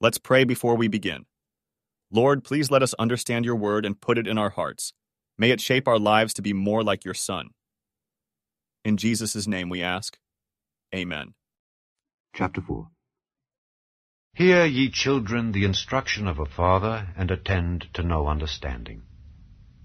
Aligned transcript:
Let's 0.00 0.18
pray 0.18 0.44
before 0.44 0.76
we 0.76 0.86
begin. 0.86 1.26
Lord, 2.12 2.44
please 2.44 2.70
let 2.70 2.84
us 2.84 2.94
understand 3.00 3.44
your 3.44 3.56
word 3.56 3.84
and 3.84 4.00
put 4.00 4.16
it 4.16 4.28
in 4.28 4.38
our 4.38 4.50
hearts. 4.50 4.92
May 5.36 5.50
it 5.50 5.60
shape 5.60 5.88
our 5.88 5.98
lives 5.98 6.32
to 6.34 6.42
be 6.42 6.52
more 6.52 6.84
like 6.84 7.04
your 7.04 7.14
Son. 7.14 7.48
In 8.84 8.96
Jesus' 8.96 9.48
name 9.48 9.68
we 9.68 9.82
ask. 9.82 10.16
Amen. 10.94 11.34
Chapter 12.32 12.60
4 12.60 12.88
Hear, 14.34 14.66
ye 14.66 14.88
children, 14.88 15.50
the 15.50 15.64
instruction 15.64 16.28
of 16.28 16.38
a 16.38 16.46
father, 16.46 17.08
and 17.16 17.32
attend 17.32 17.88
to 17.94 18.04
know 18.04 18.28
understanding. 18.28 19.02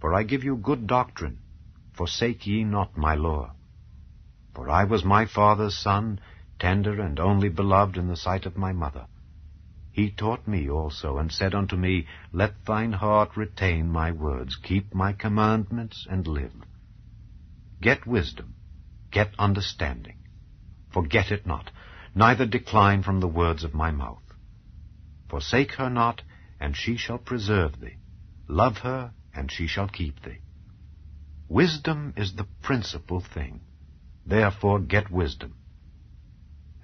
For 0.00 0.14
I 0.14 0.22
give 0.22 0.42
you 0.42 0.56
good 0.56 0.86
doctrine. 0.86 1.40
Forsake 1.92 2.46
ye 2.46 2.64
not 2.64 2.96
my 2.96 3.14
law. 3.14 3.52
For 4.54 4.70
I 4.70 4.84
was 4.84 5.04
my 5.04 5.26
father's 5.26 5.76
son, 5.76 6.18
tender 6.58 6.98
and 6.98 7.20
only 7.20 7.50
beloved 7.50 7.98
in 7.98 8.08
the 8.08 8.16
sight 8.16 8.46
of 8.46 8.56
my 8.56 8.72
mother. 8.72 9.06
He 9.98 10.12
taught 10.12 10.46
me 10.46 10.70
also, 10.70 11.18
and 11.18 11.32
said 11.32 11.56
unto 11.56 11.74
me, 11.74 12.06
Let 12.30 12.64
thine 12.64 12.92
heart 12.92 13.36
retain 13.36 13.90
my 13.90 14.12
words, 14.12 14.54
keep 14.54 14.94
my 14.94 15.12
commandments, 15.12 16.06
and 16.08 16.24
live. 16.24 16.54
Get 17.80 18.06
wisdom, 18.06 18.54
get 19.10 19.32
understanding. 19.40 20.18
Forget 20.92 21.32
it 21.32 21.48
not, 21.48 21.72
neither 22.14 22.46
decline 22.46 23.02
from 23.02 23.18
the 23.18 23.26
words 23.26 23.64
of 23.64 23.74
my 23.74 23.90
mouth. 23.90 24.22
Forsake 25.28 25.72
her 25.72 25.90
not, 25.90 26.22
and 26.60 26.76
she 26.76 26.96
shall 26.96 27.18
preserve 27.18 27.80
thee. 27.80 27.96
Love 28.46 28.78
her, 28.78 29.12
and 29.34 29.50
she 29.50 29.66
shall 29.66 29.88
keep 29.88 30.22
thee. 30.22 30.38
Wisdom 31.48 32.14
is 32.16 32.34
the 32.34 32.46
principal 32.62 33.18
thing. 33.18 33.62
Therefore 34.24 34.78
get 34.78 35.10
wisdom. 35.10 35.56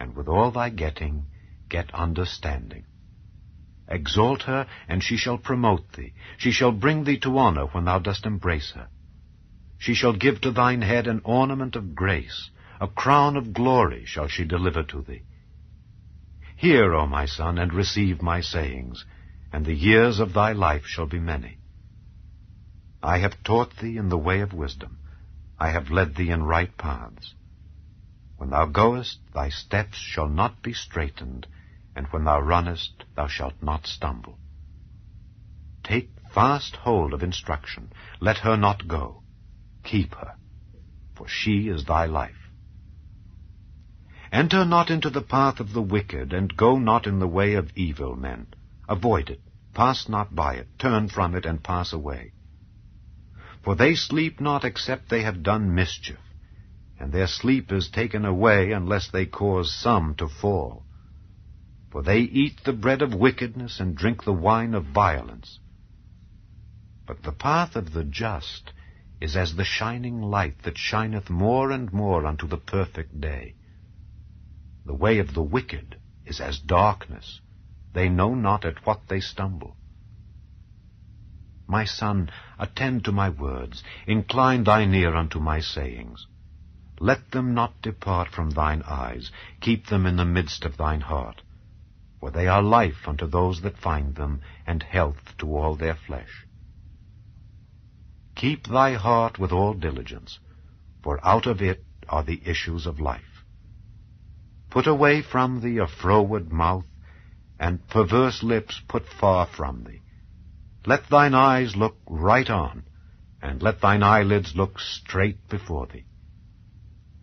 And 0.00 0.16
with 0.16 0.26
all 0.26 0.50
thy 0.50 0.70
getting, 0.70 1.26
get 1.68 1.94
understanding. 1.94 2.86
Exalt 3.88 4.42
her, 4.42 4.66
and 4.88 5.02
she 5.02 5.16
shall 5.16 5.38
promote 5.38 5.92
thee. 5.92 6.14
She 6.38 6.50
shall 6.50 6.72
bring 6.72 7.04
thee 7.04 7.18
to 7.18 7.38
honor 7.38 7.66
when 7.66 7.84
thou 7.84 7.98
dost 7.98 8.24
embrace 8.24 8.72
her. 8.72 8.88
She 9.78 9.94
shall 9.94 10.14
give 10.14 10.40
to 10.40 10.50
thine 10.50 10.82
head 10.82 11.06
an 11.06 11.20
ornament 11.24 11.76
of 11.76 11.94
grace. 11.94 12.50
A 12.80 12.88
crown 12.88 13.36
of 13.36 13.52
glory 13.52 14.04
shall 14.06 14.28
she 14.28 14.44
deliver 14.44 14.82
to 14.84 15.02
thee. 15.02 15.22
Hear, 16.56 16.94
O 16.94 17.06
my 17.06 17.26
son, 17.26 17.58
and 17.58 17.72
receive 17.72 18.22
my 18.22 18.40
sayings, 18.40 19.04
and 19.52 19.64
the 19.64 19.74
years 19.74 20.18
of 20.18 20.32
thy 20.32 20.52
life 20.52 20.86
shall 20.86 21.06
be 21.06 21.18
many. 21.18 21.58
I 23.02 23.18
have 23.18 23.42
taught 23.44 23.76
thee 23.76 23.98
in 23.98 24.08
the 24.08 24.18
way 24.18 24.40
of 24.40 24.54
wisdom. 24.54 24.98
I 25.58 25.70
have 25.70 25.90
led 25.90 26.14
thee 26.14 26.30
in 26.30 26.42
right 26.44 26.74
paths. 26.78 27.34
When 28.38 28.50
thou 28.50 28.66
goest, 28.66 29.18
thy 29.34 29.50
steps 29.50 29.98
shall 29.98 30.28
not 30.28 30.62
be 30.62 30.72
straitened, 30.72 31.46
and 31.96 32.06
when 32.08 32.24
thou 32.24 32.40
runnest, 32.40 33.04
thou 33.14 33.26
shalt 33.26 33.62
not 33.62 33.86
stumble. 33.86 34.38
Take 35.82 36.10
fast 36.32 36.76
hold 36.76 37.12
of 37.12 37.22
instruction. 37.22 37.92
Let 38.20 38.38
her 38.38 38.56
not 38.56 38.88
go. 38.88 39.22
Keep 39.84 40.14
her, 40.14 40.34
for 41.14 41.28
she 41.28 41.68
is 41.68 41.84
thy 41.84 42.06
life. 42.06 42.50
Enter 44.32 44.64
not 44.64 44.90
into 44.90 45.10
the 45.10 45.22
path 45.22 45.60
of 45.60 45.72
the 45.72 45.82
wicked, 45.82 46.32
and 46.32 46.56
go 46.56 46.76
not 46.78 47.06
in 47.06 47.20
the 47.20 47.28
way 47.28 47.54
of 47.54 47.70
evil 47.76 48.16
men. 48.16 48.48
Avoid 48.88 49.30
it. 49.30 49.40
Pass 49.74 50.08
not 50.08 50.34
by 50.34 50.54
it. 50.54 50.68
Turn 50.78 51.08
from 51.08 51.36
it, 51.36 51.46
and 51.46 51.62
pass 51.62 51.92
away. 51.92 52.32
For 53.62 53.76
they 53.76 53.94
sleep 53.94 54.40
not 54.40 54.64
except 54.64 55.08
they 55.08 55.22
have 55.22 55.42
done 55.42 55.74
mischief, 55.74 56.18
and 56.98 57.12
their 57.12 57.28
sleep 57.28 57.70
is 57.70 57.88
taken 57.88 58.24
away 58.24 58.72
unless 58.72 59.08
they 59.08 59.26
cause 59.26 59.72
some 59.72 60.14
to 60.16 60.28
fall. 60.28 60.84
For 61.94 62.02
they 62.02 62.22
eat 62.22 62.64
the 62.64 62.72
bread 62.72 63.02
of 63.02 63.14
wickedness 63.14 63.78
and 63.78 63.96
drink 63.96 64.24
the 64.24 64.32
wine 64.32 64.74
of 64.74 64.86
violence. 64.86 65.60
But 67.06 67.22
the 67.22 67.30
path 67.30 67.76
of 67.76 67.92
the 67.92 68.02
just 68.02 68.72
is 69.20 69.36
as 69.36 69.54
the 69.54 69.64
shining 69.64 70.20
light 70.20 70.64
that 70.64 70.76
shineth 70.76 71.30
more 71.30 71.70
and 71.70 71.92
more 71.92 72.26
unto 72.26 72.48
the 72.48 72.56
perfect 72.56 73.20
day. 73.20 73.54
The 74.84 74.92
way 74.92 75.20
of 75.20 75.34
the 75.34 75.42
wicked 75.44 76.00
is 76.26 76.40
as 76.40 76.58
darkness. 76.58 77.40
They 77.92 78.08
know 78.08 78.34
not 78.34 78.64
at 78.64 78.84
what 78.84 79.06
they 79.06 79.20
stumble. 79.20 79.76
My 81.68 81.84
son, 81.84 82.28
attend 82.58 83.04
to 83.04 83.12
my 83.12 83.28
words, 83.28 83.84
incline 84.08 84.64
thine 84.64 84.92
ear 84.94 85.14
unto 85.14 85.38
my 85.38 85.60
sayings. 85.60 86.26
Let 86.98 87.30
them 87.30 87.54
not 87.54 87.80
depart 87.82 88.30
from 88.30 88.50
thine 88.50 88.82
eyes, 88.82 89.30
keep 89.60 89.86
them 89.86 90.06
in 90.06 90.16
the 90.16 90.24
midst 90.24 90.64
of 90.64 90.76
thine 90.76 91.02
heart. 91.02 91.42
For 92.24 92.30
they 92.30 92.46
are 92.46 92.62
life 92.62 93.06
unto 93.06 93.26
those 93.26 93.60
that 93.60 93.76
find 93.76 94.14
them, 94.14 94.40
and 94.66 94.82
health 94.82 95.36
to 95.36 95.54
all 95.54 95.76
their 95.76 95.94
flesh. 95.94 96.46
Keep 98.34 98.66
thy 98.66 98.94
heart 98.94 99.38
with 99.38 99.52
all 99.52 99.74
diligence, 99.74 100.38
for 101.02 101.20
out 101.22 101.44
of 101.44 101.60
it 101.60 101.84
are 102.08 102.22
the 102.22 102.40
issues 102.46 102.86
of 102.86 102.98
life. 102.98 103.44
Put 104.70 104.86
away 104.86 105.20
from 105.20 105.60
thee 105.60 105.76
a 105.76 105.86
froward 105.86 106.50
mouth, 106.50 106.86
and 107.60 107.86
perverse 107.88 108.42
lips 108.42 108.80
put 108.88 109.06
far 109.06 109.44
from 109.44 109.84
thee. 109.84 110.00
Let 110.86 111.10
thine 111.10 111.34
eyes 111.34 111.76
look 111.76 111.98
right 112.08 112.48
on, 112.48 112.84
and 113.42 113.62
let 113.62 113.82
thine 113.82 114.02
eyelids 114.02 114.56
look 114.56 114.80
straight 114.80 115.46
before 115.50 115.88
thee. 115.88 116.06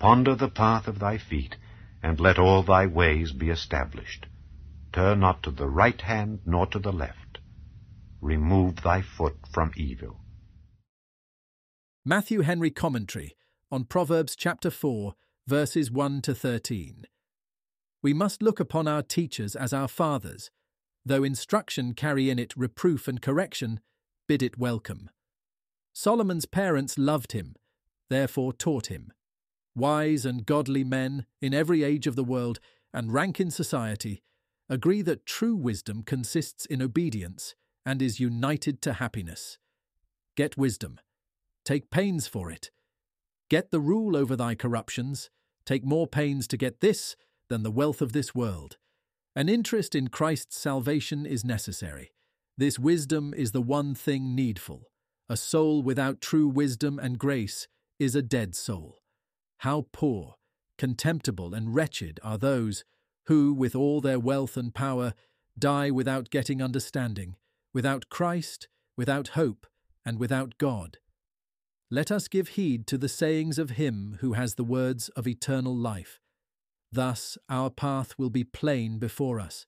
Ponder 0.00 0.34
the 0.34 0.48
path 0.48 0.88
of 0.88 0.98
thy 0.98 1.18
feet, 1.18 1.54
and 2.02 2.18
let 2.18 2.36
all 2.36 2.64
thy 2.64 2.86
ways 2.86 3.30
be 3.30 3.48
established. 3.50 4.26
Turn 4.92 5.20
not 5.20 5.42
to 5.42 5.50
the 5.50 5.68
right 5.68 6.00
hand, 6.00 6.40
nor 6.46 6.66
to 6.66 6.78
the 6.78 6.92
left. 6.92 7.38
Remove 8.20 8.82
thy 8.82 9.02
foot 9.02 9.36
from 9.52 9.72
evil. 9.76 10.20
Matthew 12.04 12.40
Henry 12.40 12.70
Commentary 12.70 13.36
on 13.70 13.84
Proverbs 13.84 14.34
chapter 14.34 14.70
4, 14.70 15.14
verses 15.46 15.90
1 15.90 16.22
to 16.22 16.34
13. 16.34 17.04
We 18.02 18.14
must 18.14 18.42
look 18.42 18.60
upon 18.60 18.88
our 18.88 19.02
teachers 19.02 19.54
as 19.54 19.72
our 19.72 19.88
fathers, 19.88 20.50
though 21.04 21.22
instruction 21.22 21.92
carry 21.92 22.30
in 22.30 22.38
it 22.38 22.56
reproof 22.56 23.08
and 23.08 23.20
correction, 23.20 23.80
bid 24.26 24.42
it 24.42 24.58
welcome. 24.58 25.10
Solomon's 25.92 26.46
parents 26.46 26.96
loved 26.96 27.32
him, 27.32 27.56
therefore 28.08 28.52
taught 28.52 28.86
him. 28.86 29.12
Wise 29.74 30.24
and 30.24 30.46
godly 30.46 30.84
men, 30.84 31.26
in 31.42 31.52
every 31.52 31.82
age 31.82 32.06
of 32.06 32.16
the 32.16 32.24
world 32.24 32.58
and 32.92 33.12
rank 33.12 33.38
in 33.38 33.50
society, 33.50 34.22
agree 34.68 35.02
that 35.02 35.26
true 35.26 35.56
wisdom 35.56 36.02
consists 36.02 36.66
in 36.66 36.82
obedience 36.82 37.54
and 37.86 38.02
is 38.02 38.20
united 38.20 38.82
to 38.82 38.94
happiness. 38.94 39.58
Get 40.36 40.56
wisdom. 40.56 41.00
Take 41.64 41.90
pains 41.90 42.26
for 42.26 42.50
it. 42.50 42.70
Get 43.48 43.70
the 43.70 43.80
rule 43.80 44.16
over 44.16 44.36
thy 44.36 44.54
corruptions. 44.54 45.30
Take 45.64 45.84
more 45.84 46.06
pains 46.06 46.46
to 46.48 46.56
get 46.56 46.80
this 46.80 47.16
than 47.48 47.62
the 47.62 47.70
wealth 47.70 48.02
of 48.02 48.12
this 48.12 48.34
world. 48.34 48.76
An 49.34 49.48
interest 49.48 49.94
in 49.94 50.08
Christ's 50.08 50.58
salvation 50.58 51.24
is 51.24 51.44
necessary. 51.44 52.12
This 52.56 52.78
wisdom 52.78 53.32
is 53.36 53.52
the 53.52 53.62
one 53.62 53.94
thing 53.94 54.34
needful. 54.34 54.90
A 55.28 55.36
soul 55.36 55.82
without 55.82 56.20
true 56.20 56.48
wisdom 56.48 56.98
and 56.98 57.18
grace 57.18 57.68
is 57.98 58.14
a 58.14 58.22
dead 58.22 58.54
soul. 58.54 58.98
How 59.58 59.86
poor, 59.92 60.36
contemptible, 60.76 61.54
and 61.54 61.74
wretched 61.74 62.20
are 62.22 62.38
those 62.38 62.84
who, 63.28 63.52
with 63.52 63.74
all 63.74 64.00
their 64.00 64.18
wealth 64.18 64.56
and 64.56 64.74
power, 64.74 65.12
die 65.58 65.90
without 65.90 66.30
getting 66.30 66.62
understanding, 66.62 67.36
without 67.74 68.08
Christ, 68.08 68.68
without 68.96 69.28
hope, 69.28 69.66
and 70.04 70.18
without 70.18 70.56
God. 70.56 70.96
Let 71.90 72.10
us 72.10 72.26
give 72.26 72.48
heed 72.48 72.86
to 72.86 72.96
the 72.96 73.08
sayings 73.08 73.58
of 73.58 73.70
Him 73.70 74.16
who 74.20 74.32
has 74.32 74.54
the 74.54 74.64
words 74.64 75.10
of 75.10 75.26
eternal 75.26 75.76
life. 75.76 76.20
Thus 76.90 77.36
our 77.50 77.68
path 77.68 78.14
will 78.16 78.30
be 78.30 78.44
plain 78.44 78.98
before 78.98 79.40
us. 79.40 79.66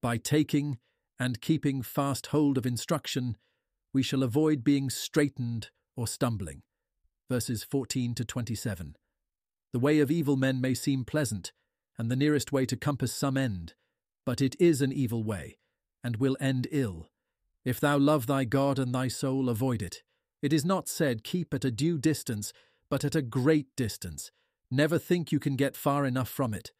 By 0.00 0.16
taking 0.16 0.78
and 1.20 1.42
keeping 1.42 1.82
fast 1.82 2.28
hold 2.28 2.56
of 2.56 2.64
instruction, 2.64 3.36
we 3.92 4.02
shall 4.02 4.22
avoid 4.22 4.64
being 4.64 4.88
straitened 4.88 5.68
or 5.94 6.06
stumbling. 6.06 6.62
Verses 7.30 7.64
14 7.64 8.14
to 8.14 8.24
27. 8.24 8.96
The 9.74 9.78
way 9.78 10.00
of 10.00 10.10
evil 10.10 10.36
men 10.36 10.60
may 10.60 10.72
seem 10.72 11.04
pleasant, 11.04 11.52
and 11.98 12.10
the 12.10 12.16
nearest 12.16 12.52
way 12.52 12.66
to 12.66 12.76
compass 12.76 13.12
some 13.12 13.36
end, 13.36 13.74
but 14.24 14.40
it 14.40 14.56
is 14.58 14.80
an 14.80 14.92
evil 14.92 15.22
way, 15.22 15.58
and 16.02 16.16
will 16.16 16.36
end 16.40 16.66
ill. 16.70 17.10
If 17.64 17.80
thou 17.80 17.98
love 17.98 18.26
thy 18.26 18.44
God 18.44 18.78
and 18.78 18.94
thy 18.94 19.08
soul, 19.08 19.48
avoid 19.48 19.82
it. 19.82 20.02
It 20.42 20.52
is 20.52 20.64
not 20.64 20.88
said, 20.88 21.24
Keep 21.24 21.54
at 21.54 21.64
a 21.64 21.70
due 21.70 21.98
distance, 21.98 22.52
but 22.90 23.04
at 23.04 23.14
a 23.14 23.22
great 23.22 23.74
distance 23.76 24.30
Never 24.70 24.98
think 24.98 25.30
you 25.30 25.38
can 25.38 25.54
get 25.54 25.76
far 25.76 26.04
enough 26.04 26.28
from 26.28 26.52
it. 26.52 26.72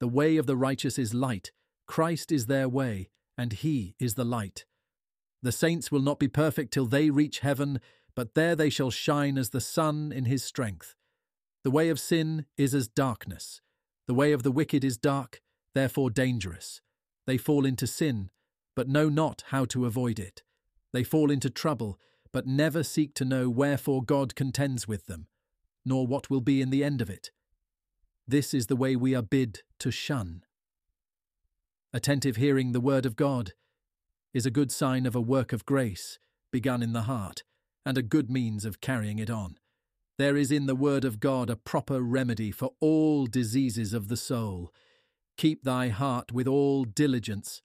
The 0.00 0.08
way 0.08 0.36
of 0.38 0.46
the 0.46 0.56
righteous 0.56 0.98
is 0.98 1.14
light, 1.14 1.52
Christ 1.86 2.32
is 2.32 2.46
their 2.46 2.68
way, 2.68 3.10
and 3.38 3.52
He 3.52 3.94
is 4.00 4.14
the 4.14 4.24
light. 4.24 4.64
The 5.40 5.52
saints 5.52 5.92
will 5.92 6.00
not 6.00 6.18
be 6.18 6.26
perfect 6.26 6.72
till 6.72 6.86
they 6.86 7.10
reach 7.10 7.38
heaven, 7.38 7.80
but 8.16 8.34
there 8.34 8.56
they 8.56 8.70
shall 8.70 8.90
shine 8.90 9.38
as 9.38 9.50
the 9.50 9.60
sun 9.60 10.10
in 10.10 10.24
his 10.24 10.42
strength. 10.42 10.96
The 11.62 11.70
way 11.70 11.90
of 11.90 12.00
sin 12.00 12.46
is 12.56 12.74
as 12.74 12.88
darkness. 12.88 13.60
The 14.06 14.14
way 14.14 14.32
of 14.32 14.42
the 14.42 14.52
wicked 14.52 14.84
is 14.84 14.96
dark, 14.96 15.40
therefore 15.74 16.10
dangerous. 16.10 16.80
They 17.26 17.38
fall 17.38 17.64
into 17.64 17.86
sin, 17.86 18.30
but 18.74 18.88
know 18.88 19.08
not 19.08 19.44
how 19.48 19.64
to 19.66 19.86
avoid 19.86 20.18
it. 20.18 20.42
They 20.92 21.04
fall 21.04 21.30
into 21.30 21.50
trouble, 21.50 21.98
but 22.32 22.46
never 22.46 22.82
seek 22.82 23.14
to 23.14 23.24
know 23.24 23.48
wherefore 23.48 24.02
God 24.02 24.34
contends 24.34 24.88
with 24.88 25.06
them, 25.06 25.28
nor 25.84 26.06
what 26.06 26.30
will 26.30 26.40
be 26.40 26.60
in 26.60 26.70
the 26.70 26.82
end 26.82 27.00
of 27.00 27.10
it. 27.10 27.30
This 28.26 28.54
is 28.54 28.66
the 28.66 28.76
way 28.76 28.96
we 28.96 29.14
are 29.14 29.22
bid 29.22 29.60
to 29.80 29.90
shun. 29.90 30.42
Attentive 31.92 32.36
hearing 32.36 32.72
the 32.72 32.80
word 32.80 33.04
of 33.04 33.16
God 33.16 33.52
is 34.32 34.46
a 34.46 34.50
good 34.50 34.72
sign 34.72 35.04
of 35.04 35.14
a 35.14 35.20
work 35.20 35.52
of 35.52 35.66
grace 35.66 36.18
begun 36.50 36.82
in 36.82 36.92
the 36.92 37.02
heart, 37.02 37.42
and 37.84 37.98
a 37.98 38.02
good 38.02 38.30
means 38.30 38.64
of 38.64 38.80
carrying 38.80 39.18
it 39.18 39.30
on. 39.30 39.56
There 40.22 40.36
is 40.36 40.52
in 40.52 40.66
the 40.66 40.76
word 40.76 41.04
of 41.04 41.18
God 41.18 41.50
a 41.50 41.56
proper 41.56 42.00
remedy 42.00 42.52
for 42.52 42.74
all 42.78 43.26
diseases 43.26 43.92
of 43.92 44.06
the 44.06 44.16
soul. 44.16 44.72
Keep 45.36 45.64
thy 45.64 45.88
heart 45.88 46.30
with 46.30 46.46
all 46.46 46.84
diligence. 46.84 47.60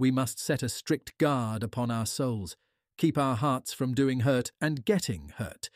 We 0.00 0.10
must 0.10 0.40
set 0.40 0.64
a 0.64 0.68
strict 0.68 1.16
guard 1.18 1.62
upon 1.62 1.92
our 1.92 2.04
souls, 2.04 2.56
keep 2.98 3.16
our 3.16 3.36
hearts 3.36 3.72
from 3.72 3.94
doing 3.94 4.20
hurt 4.20 4.50
and 4.60 4.84
getting 4.84 5.30
hurt. 5.36 5.70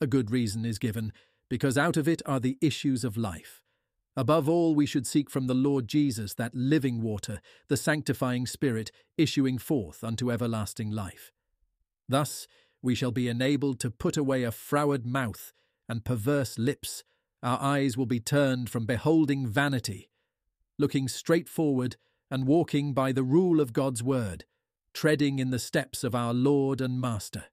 A 0.00 0.06
good 0.06 0.30
reason 0.30 0.64
is 0.64 0.78
given, 0.78 1.12
because 1.48 1.76
out 1.76 1.96
of 1.96 2.06
it 2.06 2.22
are 2.26 2.38
the 2.38 2.58
issues 2.60 3.02
of 3.02 3.16
life. 3.16 3.60
Above 4.16 4.48
all, 4.48 4.76
we 4.76 4.86
should 4.86 5.04
seek 5.04 5.28
from 5.28 5.48
the 5.48 5.52
Lord 5.52 5.88
Jesus 5.88 6.34
that 6.34 6.54
living 6.54 7.02
water, 7.02 7.40
the 7.66 7.76
sanctifying 7.76 8.46
Spirit, 8.46 8.92
issuing 9.18 9.58
forth 9.58 10.04
unto 10.04 10.30
everlasting 10.30 10.92
life. 10.92 11.32
Thus 12.08 12.46
we 12.80 12.94
shall 12.94 13.10
be 13.10 13.26
enabled 13.26 13.80
to 13.80 13.90
put 13.90 14.16
away 14.16 14.44
a 14.44 14.52
froward 14.52 15.04
mouth 15.04 15.52
and 15.92 16.06
perverse 16.06 16.58
lips. 16.58 17.04
Our 17.42 17.60
eyes 17.60 17.98
will 17.98 18.06
be 18.06 18.18
turned 18.18 18.70
from 18.70 18.86
beholding 18.86 19.46
vanity, 19.46 20.08
looking 20.78 21.06
straight 21.06 21.50
forward 21.50 21.96
and 22.30 22.46
walking 22.46 22.94
by 22.94 23.12
the 23.12 23.22
rule 23.22 23.60
of 23.60 23.74
God's 23.74 24.02
word, 24.02 24.46
treading 24.94 25.38
in 25.38 25.50
the 25.50 25.58
steps 25.58 26.02
of 26.02 26.14
our 26.14 26.32
Lord 26.32 26.80
and 26.80 26.98
Master. 26.98 27.44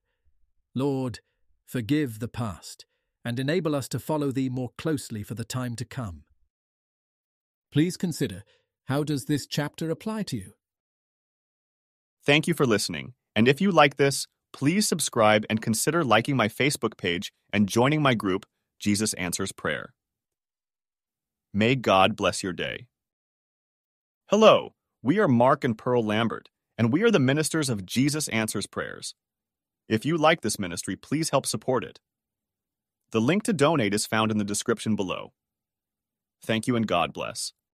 Lord, 0.74 1.20
forgive 1.66 2.18
the 2.18 2.28
past 2.28 2.86
and 3.26 3.38
enable 3.38 3.76
us 3.76 3.88
to 3.88 3.98
follow 3.98 4.32
Thee 4.32 4.48
more 4.48 4.70
closely 4.78 5.22
for 5.22 5.34
the 5.34 5.44
time 5.44 5.76
to 5.76 5.84
come. 5.84 6.22
Please 7.70 7.98
consider 7.98 8.42
how 8.86 9.04
does 9.04 9.26
this 9.26 9.46
chapter 9.46 9.90
apply 9.90 10.22
to 10.24 10.36
you? 10.38 10.52
Thank 12.24 12.48
you 12.48 12.54
for 12.54 12.64
listening. 12.64 13.12
And 13.36 13.46
if 13.46 13.60
you 13.60 13.70
like 13.70 13.96
this, 13.96 14.26
please 14.52 14.86
subscribe 14.86 15.44
and 15.48 15.62
consider 15.62 16.04
liking 16.04 16.36
my 16.36 16.48
Facebook 16.48 16.96
page 16.96 17.32
and 17.52 17.68
joining 17.68 18.02
my 18.02 18.14
group, 18.14 18.46
Jesus 18.78 19.12
Answers 19.14 19.52
Prayer. 19.52 19.94
May 21.52 21.74
God 21.74 22.16
bless 22.16 22.42
your 22.42 22.52
day. 22.52 22.86
Hello, 24.28 24.74
we 25.02 25.18
are 25.18 25.28
Mark 25.28 25.64
and 25.64 25.76
Pearl 25.76 26.04
Lambert, 26.04 26.48
and 26.78 26.92
we 26.92 27.02
are 27.02 27.10
the 27.10 27.18
ministers 27.18 27.68
of 27.68 27.84
Jesus 27.84 28.28
Answers 28.28 28.66
Prayers. 28.66 29.14
If 29.88 30.04
you 30.04 30.16
like 30.16 30.42
this 30.42 30.58
ministry, 30.58 30.94
please 30.94 31.30
help 31.30 31.46
support 31.46 31.82
it. 31.82 31.98
The 33.10 33.20
link 33.20 33.42
to 33.44 33.52
donate 33.52 33.92
is 33.92 34.06
found 34.06 34.30
in 34.30 34.38
the 34.38 34.44
description 34.44 34.94
below. 34.94 35.32
Thank 36.42 36.68
you 36.68 36.76
and 36.76 36.86
God 36.86 37.12
bless. 37.12 37.52